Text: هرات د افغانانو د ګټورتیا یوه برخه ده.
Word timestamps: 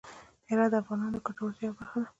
هرات 0.49 0.69
د 0.71 0.75
افغانانو 0.81 1.13
د 1.21 1.25
ګټورتیا 1.27 1.63
یوه 1.67 1.75
برخه 1.79 1.97
ده. 2.01 2.07